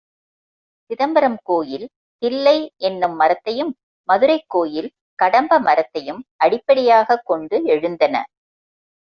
சிதம்பரம் 0.89 1.37
கோயில் 1.43 1.85
தில்லை 2.21 2.55
என்னும் 2.77 3.15
மரத்தையும் 3.15 3.75
மதுரைக் 4.09 4.47
கோயில் 4.47 4.89
கடம்ப 5.15 5.59
மரத்தையும் 5.59 6.23
அடிப்படை 6.35 6.85
யாகக் 6.87 7.25
கொண்டு 7.25 7.63
எழுந்தன. 7.63 8.15